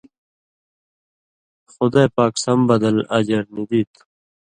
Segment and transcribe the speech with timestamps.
[1.71, 4.01] خُدائ پاک سم بدل (اجر) نی دی تُھو